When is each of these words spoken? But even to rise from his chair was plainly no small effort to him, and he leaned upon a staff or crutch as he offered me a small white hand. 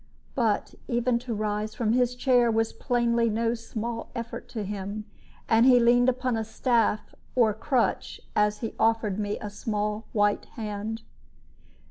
But 0.33 0.73
even 0.87 1.19
to 1.19 1.33
rise 1.35 1.75
from 1.75 1.93
his 1.93 2.15
chair 2.15 2.49
was 2.49 2.73
plainly 2.73 3.29
no 3.29 3.53
small 3.53 4.09
effort 4.15 4.47
to 4.49 4.63
him, 4.63 5.05
and 5.47 5.63
he 5.63 5.79
leaned 5.79 6.09
upon 6.09 6.35
a 6.35 6.43
staff 6.43 7.13
or 7.35 7.53
crutch 7.53 8.19
as 8.35 8.61
he 8.61 8.73
offered 8.79 9.19
me 9.19 9.37
a 9.39 9.51
small 9.51 10.05
white 10.13 10.45
hand. 10.57 11.03